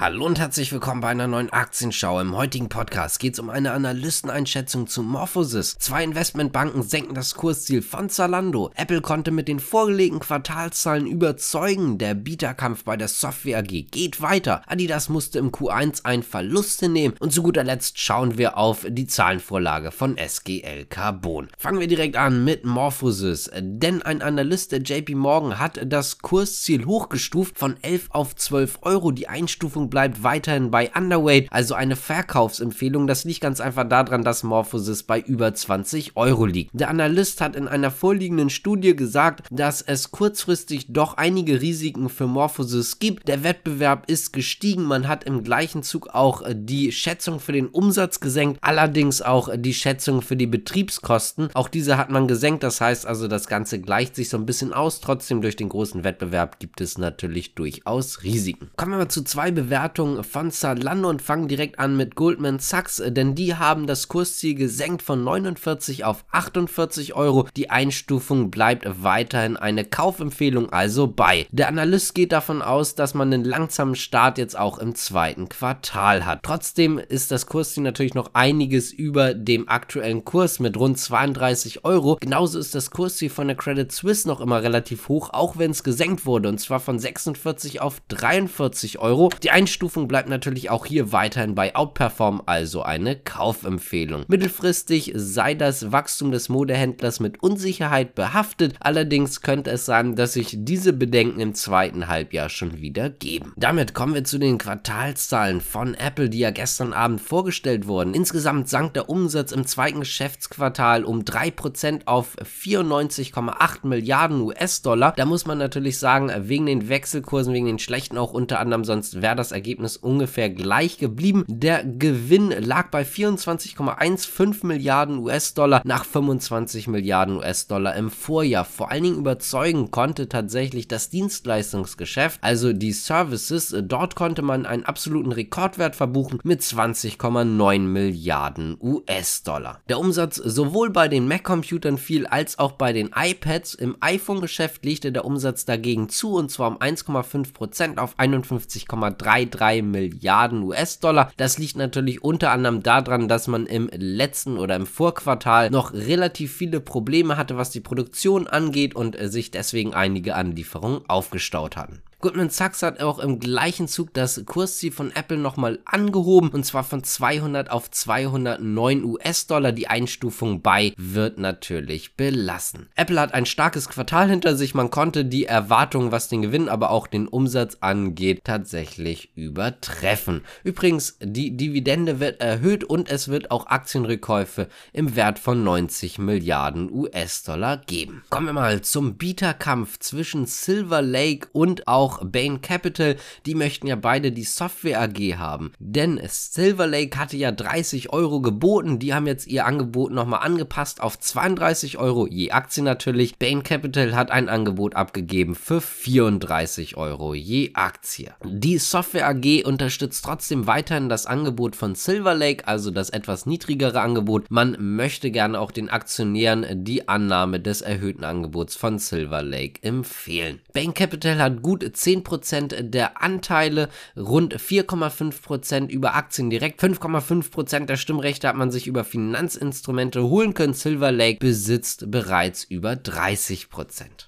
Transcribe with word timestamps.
Hallo 0.00 0.24
und 0.24 0.38
herzlich 0.38 0.72
willkommen 0.72 1.02
bei 1.02 1.08
einer 1.08 1.26
neuen 1.26 1.50
Aktienschau. 1.50 2.20
Im 2.20 2.34
heutigen 2.34 2.70
Podcast 2.70 3.18
geht 3.20 3.34
es 3.34 3.38
um 3.38 3.50
eine 3.50 3.72
Analysteneinschätzung 3.72 4.86
zu 4.86 5.02
Morphosis. 5.02 5.76
Zwei 5.78 6.02
Investmentbanken 6.04 6.82
senken 6.82 7.14
das 7.14 7.34
Kursziel 7.34 7.82
von 7.82 8.08
Zalando. 8.08 8.70
Apple 8.76 9.02
konnte 9.02 9.30
mit 9.30 9.46
den 9.46 9.60
vorgelegten 9.60 10.20
Quartalszahlen 10.20 11.06
überzeugen. 11.06 11.98
Der 11.98 12.14
Bieterkampf 12.14 12.84
bei 12.84 12.96
der 12.96 13.08
Software 13.08 13.58
AG 13.58 13.90
geht 13.90 14.22
weiter. 14.22 14.62
Adidas 14.66 15.10
musste 15.10 15.38
im 15.38 15.50
Q1 15.50 16.06
ein 16.06 16.22
Verlust 16.22 16.80
hinnehmen. 16.80 17.14
Und 17.20 17.34
zu 17.34 17.42
guter 17.42 17.62
Letzt 17.62 17.98
schauen 17.98 18.38
wir 18.38 18.56
auf 18.56 18.86
die 18.88 19.06
Zahlenvorlage 19.06 19.90
von 19.90 20.16
SGL 20.16 20.86
Carbon. 20.86 21.48
Fangen 21.58 21.78
wir 21.78 21.88
direkt 21.88 22.16
an 22.16 22.42
mit 22.42 22.64
Morphosis. 22.64 23.50
Denn 23.54 24.00
ein 24.00 24.22
Analyst 24.22 24.72
der 24.72 24.80
JP 24.80 25.16
Morgan 25.16 25.58
hat 25.58 25.78
das 25.84 26.20
Kursziel 26.20 26.86
hochgestuft 26.86 27.58
von 27.58 27.76
11 27.82 28.06
auf 28.12 28.34
12 28.34 28.78
Euro. 28.80 29.10
Die 29.10 29.28
Einstufung 29.28 29.89
bleibt 29.90 30.22
weiterhin 30.22 30.70
bei 30.70 30.90
Underweight, 30.96 31.48
also 31.50 31.74
eine 31.74 31.96
Verkaufsempfehlung. 31.96 33.06
Das 33.06 33.24
liegt 33.24 33.40
ganz 33.40 33.60
einfach 33.60 33.88
daran, 33.88 34.24
dass 34.24 34.42
Morphosis 34.42 35.02
bei 35.02 35.20
über 35.20 35.52
20 35.52 36.16
Euro 36.16 36.46
liegt. 36.46 36.70
Der 36.72 36.88
Analyst 36.88 37.40
hat 37.40 37.56
in 37.56 37.68
einer 37.68 37.90
vorliegenden 37.90 38.48
Studie 38.48 38.96
gesagt, 38.96 39.46
dass 39.50 39.82
es 39.82 40.10
kurzfristig 40.10 40.92
doch 40.92 41.16
einige 41.16 41.60
Risiken 41.60 42.08
für 42.08 42.26
Morphosis 42.26 42.98
gibt. 42.98 43.28
Der 43.28 43.42
Wettbewerb 43.42 44.08
ist 44.08 44.32
gestiegen, 44.32 44.84
man 44.84 45.08
hat 45.08 45.24
im 45.24 45.42
gleichen 45.42 45.82
Zug 45.82 46.08
auch 46.14 46.42
die 46.48 46.92
Schätzung 46.92 47.40
für 47.40 47.52
den 47.52 47.66
Umsatz 47.66 48.20
gesenkt, 48.20 48.58
allerdings 48.62 49.20
auch 49.20 49.50
die 49.56 49.74
Schätzung 49.74 50.22
für 50.22 50.36
die 50.36 50.46
Betriebskosten. 50.46 51.50
Auch 51.54 51.68
diese 51.68 51.96
hat 51.96 52.10
man 52.10 52.28
gesenkt, 52.28 52.62
das 52.62 52.80
heißt 52.80 53.06
also, 53.06 53.28
das 53.28 53.48
Ganze 53.48 53.80
gleicht 53.80 54.14
sich 54.14 54.28
so 54.28 54.36
ein 54.36 54.46
bisschen 54.46 54.72
aus. 54.72 55.00
Trotzdem 55.00 55.42
durch 55.42 55.56
den 55.56 55.68
großen 55.68 56.04
Wettbewerb 56.04 56.60
gibt 56.60 56.80
es 56.80 56.96
natürlich 56.96 57.54
durchaus 57.54 58.22
Risiken. 58.22 58.70
Kommen 58.76 58.92
wir 58.92 58.98
mal 58.98 59.08
zu 59.08 59.24
zwei 59.24 59.50
Bewertungen 59.50 59.79
Bewertung 59.80 60.22
von 60.24 60.50
Zalando 60.50 61.08
und 61.08 61.22
fangen 61.22 61.48
direkt 61.48 61.78
an 61.78 61.96
mit 61.96 62.14
Goldman 62.14 62.58
Sachs, 62.58 63.00
äh, 63.00 63.10
denn 63.10 63.34
die 63.34 63.54
haben 63.54 63.86
das 63.86 64.08
Kursziel 64.08 64.54
gesenkt 64.54 65.00
von 65.00 65.24
49 65.24 66.04
auf 66.04 66.26
48 66.32 67.14
Euro. 67.14 67.48
Die 67.56 67.70
Einstufung 67.70 68.50
bleibt 68.50 68.84
weiterhin 69.02 69.56
eine 69.56 69.86
Kaufempfehlung, 69.86 70.70
also 70.70 71.06
bei. 71.06 71.46
Der 71.50 71.68
Analyst 71.68 72.14
geht 72.14 72.32
davon 72.32 72.60
aus, 72.60 72.94
dass 72.94 73.14
man 73.14 73.32
einen 73.32 73.42
langsamen 73.42 73.94
Start 73.94 74.36
jetzt 74.36 74.58
auch 74.58 74.76
im 74.76 74.94
zweiten 74.94 75.48
Quartal 75.48 76.26
hat. 76.26 76.40
Trotzdem 76.42 76.98
ist 76.98 77.30
das 77.30 77.46
Kursziel 77.46 77.82
natürlich 77.82 78.12
noch 78.12 78.34
einiges 78.34 78.92
über 78.92 79.32
dem 79.32 79.66
aktuellen 79.66 80.26
Kurs 80.26 80.60
mit 80.60 80.76
rund 80.76 80.98
32 80.98 81.86
Euro. 81.86 82.18
Genauso 82.20 82.58
ist 82.58 82.74
das 82.74 82.90
Kursziel 82.90 83.30
von 83.30 83.46
der 83.46 83.56
Credit 83.56 83.90
Suisse 83.90 84.28
noch 84.28 84.42
immer 84.42 84.62
relativ 84.62 85.08
hoch, 85.08 85.30
auch 85.32 85.56
wenn 85.56 85.70
es 85.70 85.82
gesenkt 85.82 86.26
wurde 86.26 86.50
und 86.50 86.60
zwar 86.60 86.80
von 86.80 86.98
46 86.98 87.80
auf 87.80 88.02
43 88.08 88.98
Euro. 88.98 89.30
Die 89.42 89.50
Einstufung 89.50 89.69
Einstufung 89.70 90.08
bleibt 90.08 90.28
natürlich 90.28 90.68
auch 90.68 90.84
hier 90.84 91.12
weiterhin 91.12 91.54
bei 91.54 91.76
Outperform, 91.76 92.42
also 92.44 92.82
eine 92.82 93.14
Kaufempfehlung. 93.14 94.24
Mittelfristig 94.26 95.12
sei 95.14 95.54
das 95.54 95.92
Wachstum 95.92 96.32
des 96.32 96.48
Modehändlers 96.48 97.20
mit 97.20 97.40
Unsicherheit 97.40 98.16
behaftet, 98.16 98.74
allerdings 98.80 99.42
könnte 99.42 99.70
es 99.70 99.86
sein, 99.86 100.16
dass 100.16 100.32
sich 100.32 100.56
diese 100.58 100.92
Bedenken 100.92 101.38
im 101.38 101.54
zweiten 101.54 102.08
Halbjahr 102.08 102.48
schon 102.48 102.80
wieder 102.80 103.10
geben. 103.10 103.52
Damit 103.56 103.94
kommen 103.94 104.14
wir 104.14 104.24
zu 104.24 104.38
den 104.38 104.58
Quartalszahlen 104.58 105.60
von 105.60 105.94
Apple, 105.94 106.28
die 106.28 106.40
ja 106.40 106.50
gestern 106.50 106.92
Abend 106.92 107.20
vorgestellt 107.20 107.86
wurden. 107.86 108.12
Insgesamt 108.12 108.68
sank 108.68 108.94
der 108.94 109.08
Umsatz 109.08 109.52
im 109.52 109.66
zweiten 109.66 110.00
Geschäftsquartal 110.00 111.04
um 111.04 111.20
3% 111.20 112.06
auf 112.06 112.36
94,8 112.38 113.86
Milliarden 113.86 114.40
US-Dollar. 114.40 115.12
Da 115.16 115.26
muss 115.26 115.46
man 115.46 115.58
natürlich 115.58 116.00
sagen, 116.00 116.32
wegen 116.48 116.66
den 116.66 116.88
Wechselkursen, 116.88 117.54
wegen 117.54 117.66
den 117.66 117.78
schlechten 117.78 118.18
auch 118.18 118.32
unter 118.32 118.58
anderem, 118.58 118.84
sonst 118.84 119.22
wäre 119.22 119.36
das 119.36 119.52
Ergebnis 119.60 119.98
ungefähr 119.98 120.48
gleich 120.48 120.96
geblieben. 120.96 121.44
Der 121.46 121.84
Gewinn 121.84 122.48
lag 122.48 122.90
bei 122.90 123.02
24,15 123.02 124.66
Milliarden 124.66 125.18
US-Dollar 125.18 125.82
nach 125.84 126.06
25 126.06 126.88
Milliarden 126.88 127.36
US-Dollar 127.36 127.94
im 127.96 128.10
Vorjahr. 128.10 128.64
Vor 128.64 128.90
allen 128.90 129.02
Dingen 129.02 129.18
überzeugen 129.18 129.90
konnte 129.90 130.30
tatsächlich 130.30 130.88
das 130.88 131.10
Dienstleistungsgeschäft, 131.10 132.38
also 132.42 132.72
die 132.72 132.92
Services. 132.92 133.76
Dort 133.82 134.14
konnte 134.14 134.40
man 134.40 134.64
einen 134.64 134.86
absoluten 134.86 135.32
Rekordwert 135.32 135.94
verbuchen 135.94 136.40
mit 136.42 136.62
20,9 136.62 137.80
Milliarden 137.80 138.78
US-Dollar. 138.80 139.82
Der 139.90 139.98
Umsatz 139.98 140.36
sowohl 140.36 140.88
bei 140.88 141.08
den 141.08 141.28
Mac-Computern 141.28 141.98
fiel 141.98 142.26
als 142.26 142.58
auch 142.58 142.72
bei 142.72 142.94
den 142.94 143.10
iPads. 143.14 143.74
Im 143.74 143.98
iPhone-Geschäft 144.00 144.86
legte 144.86 145.12
der 145.12 145.26
Umsatz 145.26 145.66
dagegen 145.66 146.08
zu 146.08 146.32
und 146.36 146.50
zwar 146.50 146.68
um 146.68 146.78
1,5% 146.78 147.98
auf 147.98 148.18
51,3 148.18 149.49
3 149.50 149.82
Milliarden 149.82 150.62
US-Dollar. 150.62 151.30
Das 151.36 151.58
liegt 151.58 151.76
natürlich 151.76 152.24
unter 152.24 152.50
anderem 152.50 152.82
daran, 152.82 153.28
dass 153.28 153.48
man 153.48 153.66
im 153.66 153.90
letzten 153.92 154.56
oder 154.56 154.76
im 154.76 154.86
Vorquartal 154.86 155.70
noch 155.70 155.92
relativ 155.92 156.52
viele 156.52 156.80
Probleme 156.80 157.36
hatte, 157.36 157.56
was 157.56 157.70
die 157.70 157.80
Produktion 157.80 158.46
angeht 158.46 158.94
und 158.94 159.16
sich 159.20 159.50
deswegen 159.50 159.94
einige 159.94 160.34
Anlieferungen 160.34 161.02
aufgestaut 161.08 161.76
hatten. 161.76 162.02
Goldman 162.20 162.50
Sachs 162.50 162.82
hat 162.82 163.00
auch 163.00 163.18
im 163.18 163.38
gleichen 163.38 163.88
Zug 163.88 164.12
das 164.12 164.42
Kursziel 164.44 164.92
von 164.92 165.10
Apple 165.10 165.38
nochmal 165.38 165.78
angehoben 165.86 166.50
und 166.50 166.66
zwar 166.66 166.84
von 166.84 167.02
200 167.02 167.70
auf 167.70 167.90
209 167.90 169.04
US-Dollar. 169.04 169.72
Die 169.72 169.88
Einstufung 169.88 170.60
bei 170.60 170.92
wird 170.98 171.38
natürlich 171.38 172.16
belassen. 172.16 172.90
Apple 172.94 173.18
hat 173.18 173.32
ein 173.32 173.46
starkes 173.46 173.88
Quartal 173.88 174.28
hinter 174.28 174.54
sich. 174.54 174.74
Man 174.74 174.90
konnte 174.90 175.24
die 175.24 175.46
Erwartungen, 175.46 176.12
was 176.12 176.28
den 176.28 176.42
Gewinn, 176.42 176.68
aber 176.68 176.90
auch 176.90 177.06
den 177.06 177.26
Umsatz 177.26 177.78
angeht, 177.80 178.42
tatsächlich 178.44 179.30
übertreffen. 179.34 180.42
Übrigens, 180.62 181.16
die 181.22 181.56
Dividende 181.56 182.20
wird 182.20 182.42
erhöht 182.42 182.84
und 182.84 183.10
es 183.10 183.28
wird 183.28 183.50
auch 183.50 183.68
Aktienrückkäufe 183.68 184.68
im 184.92 185.16
Wert 185.16 185.38
von 185.38 185.64
90 185.64 186.18
Milliarden 186.18 186.92
US-Dollar 186.92 187.78
geben. 187.78 188.24
Kommen 188.28 188.46
wir 188.46 188.52
mal 188.52 188.82
zum 188.82 189.16
Bieterkampf 189.16 189.98
zwischen 190.00 190.44
Silver 190.44 191.00
Lake 191.00 191.48
und 191.52 191.88
auch 191.88 192.09
auch 192.10 192.24
Bain 192.24 192.60
Capital, 192.60 193.16
die 193.46 193.54
möchten 193.54 193.86
ja 193.86 193.96
beide 193.96 194.32
die 194.32 194.44
Software 194.44 195.00
AG 195.00 195.38
haben. 195.38 195.72
Denn 195.78 196.20
Silver 196.26 196.86
Lake 196.86 197.18
hatte 197.18 197.36
ja 197.36 197.52
30 197.52 198.12
Euro 198.12 198.40
geboten, 198.40 198.98
die 198.98 199.14
haben 199.14 199.26
jetzt 199.26 199.46
ihr 199.46 199.66
Angebot 199.66 200.12
nochmal 200.12 200.40
angepasst 200.40 201.00
auf 201.00 201.18
32 201.18 201.98
Euro 201.98 202.26
je 202.26 202.50
Aktie 202.50 202.82
natürlich. 202.82 203.38
Bain 203.38 203.62
Capital 203.62 204.14
hat 204.14 204.30
ein 204.30 204.48
Angebot 204.48 204.96
abgegeben 204.96 205.54
für 205.54 205.80
34 205.80 206.96
Euro 206.96 207.34
je 207.34 207.70
Aktie. 207.74 208.32
Die 208.44 208.78
Software 208.78 209.28
AG 209.28 209.64
unterstützt 209.64 210.24
trotzdem 210.24 210.66
weiterhin 210.66 211.08
das 211.08 211.26
Angebot 211.26 211.76
von 211.76 211.94
Silver 211.94 212.34
Lake, 212.34 212.66
also 212.66 212.90
das 212.90 213.10
etwas 213.10 213.46
niedrigere 213.46 214.00
Angebot. 214.00 214.50
Man 214.50 214.76
möchte 214.96 215.30
gerne 215.30 215.60
auch 215.60 215.70
den 215.70 215.90
Aktionären 215.90 216.84
die 216.84 217.08
Annahme 217.08 217.60
des 217.60 217.82
erhöhten 217.82 218.24
Angebots 218.24 218.74
von 218.74 218.98
Silver 218.98 219.42
Lake 219.42 219.82
empfehlen. 219.82 220.60
Bain 220.72 220.94
Capital 220.94 221.38
hat 221.38 221.62
gut 221.62 221.82
10% 222.00 222.82
der 222.82 223.22
Anteile, 223.22 223.88
rund 224.16 224.56
4,5% 224.56 225.88
über 225.88 226.14
Aktien 226.14 226.50
direkt, 226.50 226.82
5,5% 226.82 227.86
der 227.86 227.96
Stimmrechte 227.96 228.48
hat 228.48 228.56
man 228.56 228.70
sich 228.70 228.86
über 228.86 229.04
Finanzinstrumente 229.04 230.22
holen 230.22 230.54
können. 230.54 230.72
Silver 230.72 231.12
Lake 231.12 231.38
besitzt 231.38 232.10
bereits 232.10 232.64
über 232.64 232.92
30%. 232.92 233.66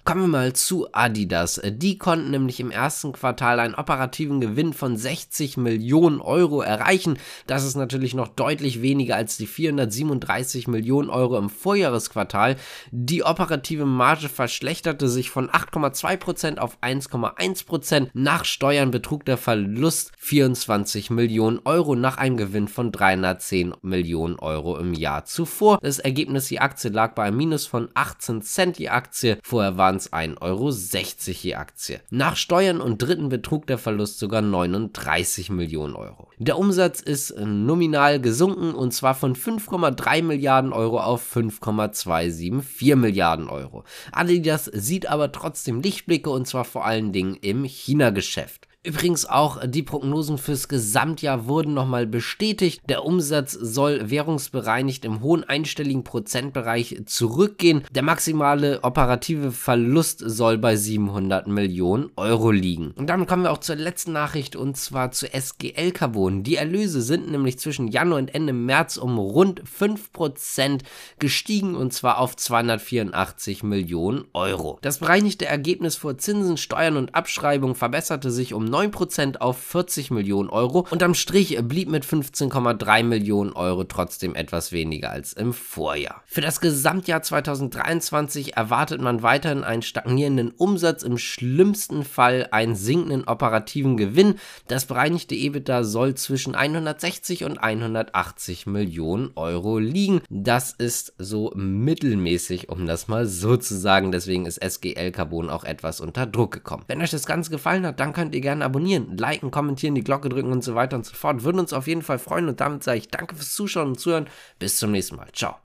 Kommen 0.05 0.23
wir 0.23 0.29
mal 0.29 0.53
zu 0.53 0.89
Adidas. 0.93 1.61
Die 1.65 1.99
konnten 1.99 2.31
nämlich 2.31 2.61
im 2.61 2.71
ersten 2.71 3.13
Quartal 3.13 3.61
einen 3.61 3.75
operativen 3.75 4.41
Gewinn 4.41 4.73
von 4.73 4.97
60 4.97 5.57
Millionen 5.57 6.21
Euro 6.21 6.61
erreichen. 6.61 7.19
Das 7.47 7.65
ist 7.65 7.77
natürlich 7.77 8.15
noch 8.15 8.29
deutlich 8.29 8.83
weniger 8.83 9.17
als 9.17 9.37
die 9.37 9.47
437 9.47 10.69
Millionen 10.69 11.11
Euro 11.11 11.39
im 11.39 11.49
Vorjahresquartal. 11.49 12.57
Die 12.91 13.25
operative 13.25 13.87
Marge 13.87 14.29
verschlechterte 14.29 15.09
sich 15.09 15.31
von 15.31 15.49
8,2% 15.49 16.59
auf 16.59 16.79
1,1% 16.83 17.62
1%. 17.67 18.09
Nach 18.15 18.45
Steuern 18.45 18.91
betrug 18.91 19.25
der 19.25 19.37
Verlust 19.37 20.13
24 20.19 21.11
Millionen 21.11 21.61
Euro 21.65 21.95
nach 21.95 22.17
einem 22.17 22.37
Gewinn 22.37 22.69
von 22.69 22.93
310 22.93 23.75
Millionen 23.83 24.39
Euro 24.39 24.79
im 24.79 24.95
Jahr 24.95 25.25
zuvor. 25.25 25.79
Das 25.83 25.99
Ergebnis, 25.99 26.49
die 26.49 26.61
Aktie 26.61 26.91
lag 26.91 27.15
bei 27.15 27.25
einem 27.25 27.37
Minus 27.37 27.67
von 27.67 27.89
18 27.95 28.43
Cent 28.43 28.79
die 28.79 28.91
Aktie. 28.91 29.39
Vorher 29.43 29.77
waren 29.77 29.97
es 29.97 30.13
1,60 30.13 30.39
Euro 30.41 30.71
je 30.71 31.55
Aktie. 31.55 32.01
Nach 32.11 32.37
Steuern 32.37 32.81
und 32.81 33.03
Dritten 33.03 33.29
betrug 33.29 33.67
der 33.67 33.79
Verlust 33.79 34.19
sogar 34.19 34.43
39 34.43 35.51
Millionen 35.51 35.95
Euro. 35.95 36.29
Der 36.39 36.59
Umsatz 36.59 37.01
ist 37.01 37.37
nominal 37.39 38.21
gesunken 38.21 38.75
und 38.75 38.93
zwar 38.93 39.15
von 39.15 39.35
5,3 39.35 40.23
Milliarden 40.23 40.73
Euro 40.73 41.01
auf 41.01 41.23
5,274 41.23 42.97
Milliarden 42.97 43.49
Euro. 43.49 43.85
Adidas 44.13 44.65
sieht 44.65 45.07
aber 45.07 45.33
trotzdem 45.33 45.81
Lichtblicke 45.81 46.31
und 46.31 46.47
zwar 46.47 46.65
vor 46.65 46.85
allen 46.85 47.13
Dingen 47.13 47.37
im 47.41 47.52
China-Geschäft. 47.55 48.69
Übrigens 48.85 49.27
auch 49.27 49.61
die 49.65 49.85
Prognosen 49.85 50.39
fürs 50.39 50.67
Gesamtjahr 50.67 51.47
wurden 51.47 51.73
nochmal 51.73 52.05
bestätigt. 52.05 52.81
Der 52.89 53.05
Umsatz 53.05 53.53
soll 53.53 54.11
währungsbereinigt 54.11 55.05
im 55.05 55.21
hohen 55.21 55.45
einstelligen 55.45 56.03
Prozentbereich 56.03 57.03
zurückgehen. 57.07 57.85
Der 57.93 58.03
maximale 58.03 58.83
operative 58.83 59.53
Verlust 59.53 60.19
soll 60.19 60.59
bei 60.59 60.75
700 60.75 61.47
Millionen 61.47 62.11
Euro 62.17 62.51
liegen. 62.51 62.91
Und 62.97 63.07
damit 63.07 63.29
kommen 63.29 63.45
wir 63.45 63.53
auch 63.53 63.59
zur 63.59 63.77
letzten 63.77 64.11
Nachricht 64.11 64.57
und 64.57 64.77
zwar 64.77 65.13
zu 65.13 65.33
SGL 65.33 65.93
Carbon. 65.93 66.43
Die 66.43 66.57
Erlöse 66.57 67.03
sind 67.03 67.31
nämlich 67.31 67.61
zwischen 67.61 67.87
Januar 67.87 68.19
und 68.19 68.35
Ende 68.35 68.53
März 68.53 68.97
um 68.97 69.17
rund 69.17 69.63
5% 69.63 70.81
gestiegen 71.21 71.77
und 71.77 71.93
zwar 71.93 72.19
auf 72.19 72.35
284 72.35 73.63
Millionen 73.63 74.25
Euro. 74.33 74.81
Das 74.83 74.99
bereinigte 74.99 75.47
Ergebnis 75.47 75.95
vor 75.95 76.19
Zinsen, 76.19 76.57
Steuern 76.57 76.97
und 76.97 77.15
Abschreibung 77.15 77.77
verbesserte 77.77 78.33
sich 78.33 78.55
um 78.55 78.72
9% 78.73 79.37
auf 79.37 79.59
40 79.59 80.11
Millionen 80.11 80.49
Euro. 80.49 80.87
Unterm 80.91 81.15
Strich 81.15 81.59
blieb 81.63 81.91
mit 81.91 82.05
15,3 82.05 83.03
Millionen 83.03 83.53
Euro 83.53 83.85
trotzdem 83.85 84.35
etwas 84.35 84.73
weniger 84.73 85.11
als 85.11 85.33
im 85.35 85.53
Vorjahr. 85.53 86.23
Für 86.27 86.41
das 86.41 86.61
Gesamtjahr 86.61 87.23
2023 87.23 88.57
erwartet 88.57 89.01
man 89.01 89.23
weiterhin 89.23 89.65
einen 89.65 89.83
stagnierenden 89.83 90.51
Umsatz, 90.53 91.03
im 91.03 91.19
schlimmsten 91.19 92.05
Fall 92.05 92.49
einen 92.51 92.75
sinkenden 92.75 93.25
operativen 93.25 93.97
Gewinn. 93.97 94.37
Das 94.69 94.87
bereinigte 94.87 95.35
EBITDA 95.35 95.85
soll 95.85 96.15
zwischen 96.15 96.55
160 96.55 97.45
und 97.45 97.59
180 97.59 98.67
Millionen 98.67 99.33
Euro 99.35 99.79
liegen. 99.79 100.23
Das 100.31 100.73
ist 100.73 101.15
so 101.19 101.53
mittelmäßig, 101.55 102.69
um 102.71 102.87
das 102.87 103.09
mal 103.09 103.27
so 103.27 103.57
zu 103.57 103.77
sagen. 103.77 104.13
Deswegen 104.13 104.47
ist 104.47 104.63
SGL 104.63 105.13
Carbon 105.13 105.51
auch 105.51 105.65
etwas 105.65 106.01
unter 106.01 106.27
Druck 106.27 106.53
gekommen. 106.53 106.85
Wenn 106.87 107.03
euch 107.03 107.11
das 107.11 107.27
Ganze 107.27 107.51
gefallen 107.51 107.87
hat, 107.87 108.01
dann 108.01 108.13
könnt 108.13 108.35
ihr 108.35 108.41
gerne 108.63 108.65
abonnieren, 108.65 109.17
liken, 109.17 109.51
kommentieren, 109.51 109.95
die 109.95 110.05
Glocke 110.05 110.29
drücken 110.29 110.53
und 110.53 110.63
so 110.63 110.75
weiter 110.75 110.97
und 110.97 111.05
so 111.05 111.15
fort. 111.15 111.43
Würden 111.45 111.59
uns 111.59 111.73
auf 111.73 111.87
jeden 111.87 112.03
Fall 112.03 112.19
freuen 112.19 112.49
und 112.49 112.61
damit 112.61 112.85
sage 112.85 112.99
ich 112.99 113.09
danke 113.09 113.35
fürs 113.35 113.53
Zuschauen 113.53 113.89
und 113.89 114.01
Zuhören. 114.01 114.27
Bis 114.59 114.79
zum 114.79 114.93
nächsten 114.93 115.17
Mal. 115.17 115.29
Ciao. 115.33 115.57